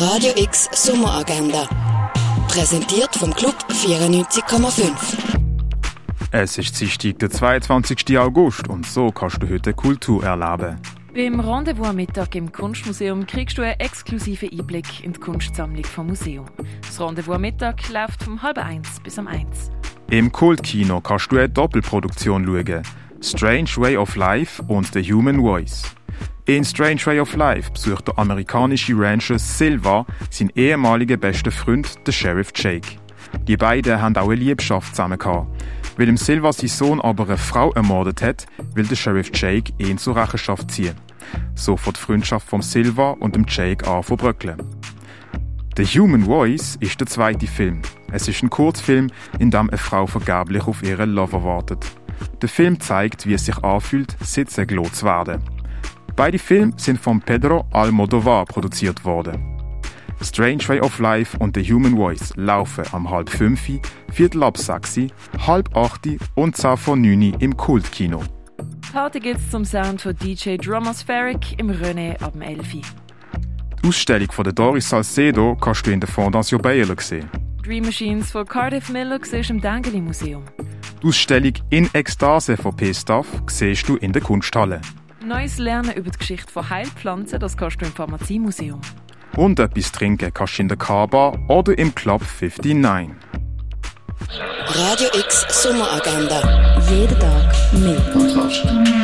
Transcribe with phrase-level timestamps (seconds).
[0.00, 1.68] Radio X Sommeragenda.
[2.46, 4.92] Präsentiert vom Club 94,5.
[6.30, 8.16] Es ist Dienstag, der 22.
[8.16, 10.76] August und so kannst du heute Kultur erleben.
[11.12, 16.06] Beim Rendezvous am Mittag im Kunstmuseum kriegst du einen exklusiven Einblick in die Kunstsammlung vom
[16.06, 16.46] Museum.
[16.80, 19.72] Das Rendezvous am Mittag läuft vom halb eins bis um eins.
[20.10, 22.82] Im Kultkino kannst du eine Doppelproduktion schauen.
[23.20, 25.82] Strange Way of Life und The Human Voice.
[26.48, 32.12] In Strange Way of Life besucht der amerikanische Rancher Silva seinen ehemaligen besten Freund, den
[32.14, 32.96] Sheriff Jake.
[33.46, 35.18] Die beiden haben auch eine Liebschaft zusammen.
[35.20, 39.98] Weil im Silva sein Sohn aber eine Frau ermordet hat, will der Sheriff Jake ihn
[39.98, 40.94] zur Rechenschaft ziehen.
[41.54, 44.56] So fährt die Freundschaft vom Silva und dem Jake an zu bröckeln.
[45.76, 47.82] The Human Voice ist der zweite Film.
[48.10, 51.84] Es ist ein Kurzfilm, in dem eine Frau vergeblich auf ihren Lover wartet.
[52.40, 55.42] Der Film zeigt, wie es sich anfühlt, sitzeglo zu werden.
[56.18, 59.40] Beide Filme sind von Pedro Almodovar produziert worden.
[60.20, 63.70] Strange Way of Life und The Human Voice laufen am halb fünf,
[64.10, 64.98] viertel ab sechs,
[65.46, 68.24] halb acht und zehn von neun im Kultkino.
[68.92, 72.72] Party gibt's zum Sound von DJ Drummospheric im René ab dem 11.
[72.72, 77.30] Die Ausstellung von der Doris Salcedo kannst du in der Fondation Baylor sehen.
[77.62, 80.42] Dream Machines von Cardiff Miller siehst du im Dengeli Museum.
[81.00, 84.80] Die Ausstellung In Ekstase von P-Staff siehst du in der Kunsthalle.
[85.28, 88.80] Neues Lernen über die Geschichte von Heilpflanzen, das kannst du im Pharmaziemuseum.
[89.36, 93.10] Und etwas trinken kannst du in der K-Bar oder im Club 59.
[94.68, 96.80] Radio X Sommeragenda.
[96.90, 98.00] Jeden Tag mehr.
[98.10, 98.97] Kontrast.